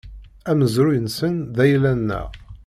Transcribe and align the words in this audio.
Amezruy-nsen, 0.51 1.35
d 1.55 1.57
ayla-nneɣ. 1.63 2.27